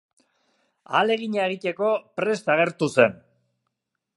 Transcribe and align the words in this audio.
Ahalegina 0.93 1.45
egiteko 1.49 1.91
prest 2.21 2.51
agertu 2.55 2.89
zen. 2.99 3.17